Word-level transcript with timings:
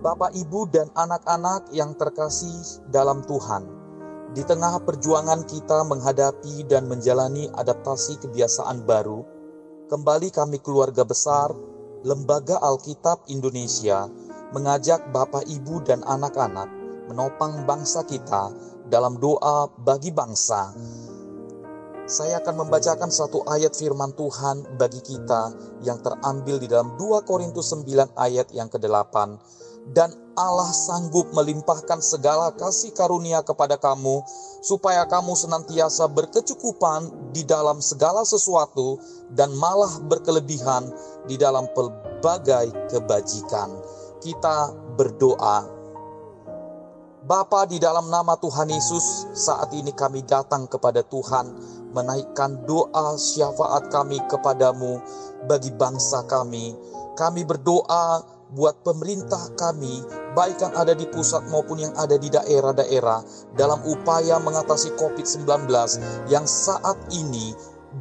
Bapak, 0.00 0.32
Ibu, 0.32 0.72
dan 0.72 0.88
anak-anak 0.96 1.76
yang 1.76 1.92
terkasih 1.92 2.88
dalam 2.88 3.20
Tuhan, 3.20 3.68
di 4.32 4.40
tengah 4.48 4.80
perjuangan 4.80 5.44
kita 5.44 5.84
menghadapi 5.84 6.64
dan 6.64 6.88
menjalani 6.88 7.52
adaptasi 7.52 8.16
kebiasaan 8.24 8.88
baru, 8.88 9.20
kembali 9.92 10.32
kami 10.32 10.56
keluarga 10.64 11.04
besar 11.04 11.52
Lembaga 12.00 12.56
Alkitab 12.64 13.28
Indonesia 13.28 14.08
mengajak 14.56 15.12
Bapak, 15.12 15.44
Ibu, 15.44 15.84
dan 15.84 16.00
anak-anak 16.08 16.72
menopang 17.12 17.68
bangsa 17.68 18.00
kita 18.08 18.56
dalam 18.88 19.20
doa 19.20 19.68
bagi 19.84 20.16
bangsa. 20.16 20.72
Saya 22.08 22.40
akan 22.40 22.64
membacakan 22.64 23.12
satu 23.12 23.44
ayat 23.44 23.76
firman 23.76 24.16
Tuhan 24.16 24.80
bagi 24.80 25.04
kita 25.04 25.52
yang 25.84 26.00
terambil 26.00 26.56
di 26.56 26.72
dalam 26.72 26.96
2 26.96 27.28
Korintus 27.28 27.68
9 27.76 28.16
ayat 28.16 28.48
yang 28.56 28.72
ke-8 28.72 29.14
dan 29.90 30.12
Allah 30.38 30.70
sanggup 30.72 31.34
melimpahkan 31.34 32.00
segala 32.00 32.54
kasih 32.54 32.94
karunia 32.94 33.42
kepada 33.44 33.76
kamu, 33.76 34.22
supaya 34.64 35.04
kamu 35.04 35.36
senantiasa 35.36 36.08
berkecukupan 36.08 37.32
di 37.34 37.42
dalam 37.44 37.82
segala 37.82 38.24
sesuatu, 38.24 38.96
dan 39.34 39.52
malah 39.58 40.00
berkelebihan 40.06 40.88
di 41.26 41.36
dalam 41.36 41.68
pelbagai 41.76 42.72
kebajikan. 42.88 43.68
Kita 44.20 44.72
berdoa. 44.96 45.80
Bapa 47.20 47.68
di 47.68 47.76
dalam 47.76 48.08
nama 48.08 48.34
Tuhan 48.40 48.72
Yesus, 48.72 49.28
saat 49.36 49.70
ini 49.76 49.92
kami 49.92 50.24
datang 50.24 50.64
kepada 50.66 51.04
Tuhan, 51.04 51.52
menaikkan 51.92 52.64
doa 52.64 53.14
syafaat 53.20 53.92
kami 53.92 54.18
kepadamu 54.26 54.98
bagi 55.44 55.68
bangsa 55.74 56.24
kami. 56.26 56.72
Kami 57.20 57.44
berdoa 57.44 58.24
buat 58.56 58.80
pemerintah 58.80 59.52
kami, 59.52 60.00
baik 60.32 60.56
yang 60.64 60.72
ada 60.72 60.96
di 60.96 61.04
pusat 61.04 61.44
maupun 61.52 61.84
yang 61.84 61.92
ada 62.00 62.16
di 62.16 62.32
daerah-daerah, 62.32 63.20
dalam 63.60 63.76
upaya 63.84 64.40
mengatasi 64.40 64.96
COVID-19 64.96 65.68
yang 66.32 66.48
saat 66.48 66.96
ini 67.12 67.52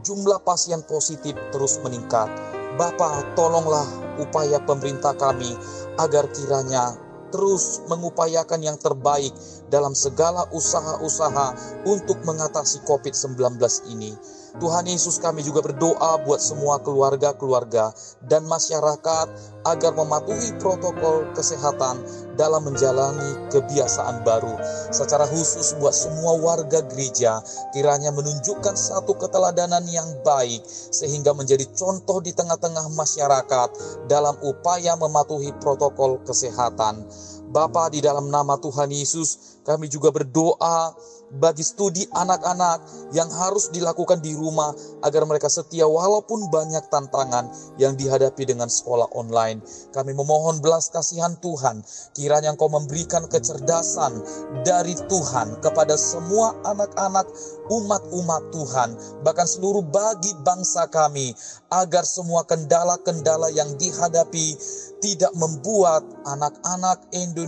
jumlah 0.07 0.39
pasien 0.47 0.79
positif 0.87 1.35
terus 1.51 1.83
meningkat. 1.83 2.31
Bapak, 2.79 3.35
tolonglah 3.35 3.83
upaya 4.23 4.63
pemerintah 4.63 5.11
kami 5.19 5.51
agar 5.99 6.31
kiranya 6.31 6.95
terus 7.35 7.83
mengupayakan 7.91 8.63
yang 8.63 8.77
terbaik 8.79 9.35
dalam 9.67 9.93
segala 9.93 10.47
usaha-usaha 10.49 11.47
untuk 11.85 12.23
mengatasi 12.23 12.87
COVID-19 12.87 13.59
ini. 13.91 14.15
Tuhan 14.57 14.89
Yesus 14.89 15.21
kami 15.21 15.45
juga 15.45 15.61
berdoa 15.61 16.25
buat 16.25 16.41
semua 16.41 16.81
keluarga-keluarga 16.81 17.93
dan 18.25 18.49
masyarakat 18.49 19.27
agar 19.69 19.91
mematuhi 19.93 20.57
protokol 20.57 21.29
kesehatan 21.37 22.01
dalam 22.33 22.65
menjalani 22.65 23.51
kebiasaan 23.53 24.25
baru. 24.25 24.57
Secara 24.89 25.29
khusus 25.29 25.77
buat 25.77 25.93
semua 25.93 26.33
warga 26.41 26.81
gereja 26.89 27.43
kiranya 27.75 28.09
menunjukkan 28.09 28.73
satu 28.73 29.13
keteladanan 29.19 29.85
yang 29.91 30.07
baik 30.25 30.63
sehingga 30.65 31.35
menjadi 31.37 31.67
contoh 31.75 32.23
di 32.23 32.33
tengah-tengah 32.33 32.89
masyarakat 32.95 33.69
dalam 34.09 34.33
upaya 34.41 34.97
mematuhi 34.97 35.53
protokol 35.61 36.23
kesehatan. 36.25 37.05
Bapa 37.49 37.89
di 37.89 37.97
dalam 37.97 38.29
nama 38.29 38.61
Tuhan 38.61 38.93
Yesus, 38.93 39.61
kami 39.65 39.89
juga 39.89 40.13
berdoa 40.13 40.93
bagi 41.29 41.61
studi 41.61 42.05
anak-anak 42.09 43.09
yang 43.13 43.29
harus 43.29 43.69
dilakukan 43.69 44.17
di 44.21 44.33
rumah 44.33 44.73
agar 45.05 45.29
mereka 45.29 45.45
setia 45.45 45.85
walaupun 45.85 46.49
banyak 46.49 46.89
tantangan 46.89 47.49
yang 47.77 47.93
dihadapi 47.93 48.49
dengan 48.49 48.65
sekolah 48.65 49.13
online. 49.13 49.61
Kami 49.93 50.13
memohon 50.17 50.57
belas 50.57 50.89
kasihan 50.89 51.37
Tuhan, 51.37 51.85
kiranya 52.17 52.53
Engkau 52.53 52.69
memberikan 52.69 53.29
kecerdasan 53.29 54.25
dari 54.65 54.97
Tuhan 55.05 55.61
kepada 55.61 55.93
semua 55.97 56.57
anak-anak 56.65 57.29
umat-umat 57.69 58.49
Tuhan, 58.49 58.89
bahkan 59.21 59.45
seluruh 59.45 59.85
bagi 59.85 60.33
bangsa 60.41 60.89
kami, 60.89 61.33
agar 61.69 62.05
semua 62.09 62.41
kendala-kendala 62.49 63.53
yang 63.53 63.69
dihadapi 63.77 64.57
tidak 64.99 65.31
membuat 65.37 66.01
anak-anak 66.25 67.05
Indonesia 67.13 67.38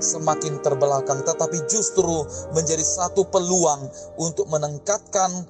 semakin 0.00 0.58
terbelakang, 0.64 1.22
tetapi 1.22 1.68
justru 1.68 2.24
menjadi 2.56 2.82
satu 2.82 3.28
peluang 3.28 3.86
untuk 4.16 4.48
meningkatkan 4.48 5.44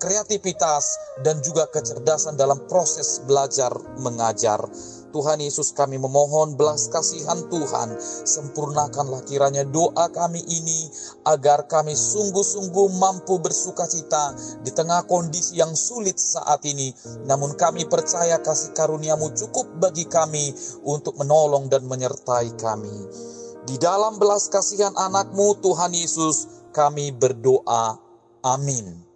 kreativitas 0.00 0.84
dan 1.20 1.38
juga 1.44 1.68
kecerdasan 1.68 2.34
dalam 2.34 2.64
proses 2.66 3.20
belajar 3.24 3.70
mengajar. 4.00 4.64
Tuhan 5.10 5.42
Yesus 5.42 5.74
kami 5.74 5.98
memohon 5.98 6.54
belas 6.54 6.86
kasihan 6.88 7.42
Tuhan, 7.50 7.98
sempurnakanlah 8.24 9.26
kiranya 9.26 9.66
doa 9.66 10.06
kami 10.14 10.38
ini 10.46 10.86
agar 11.26 11.66
kami 11.66 11.98
sungguh-sungguh 11.98 12.96
mampu 12.96 13.42
bersuka 13.42 13.90
cita 13.90 14.32
di 14.62 14.70
tengah 14.70 15.04
kondisi 15.10 15.58
yang 15.58 15.74
sulit 15.74 16.16
saat 16.16 16.62
ini. 16.64 16.94
Namun 17.26 17.58
kami 17.58 17.90
percaya 17.90 18.38
kasih 18.38 18.72
karuniamu 18.72 19.34
cukup 19.34 19.66
bagi 19.82 20.06
kami 20.06 20.54
untuk 20.86 21.18
menolong 21.18 21.66
dan 21.66 21.84
menyertai 21.84 22.54
kami. 22.56 22.96
Di 23.66 23.76
dalam 23.76 24.16
belas 24.16 24.48
kasihan 24.48 24.94
anakmu 24.96 25.58
Tuhan 25.60 25.92
Yesus 25.92 26.70
kami 26.70 27.12
berdoa. 27.12 27.98
Amin. 28.40 29.09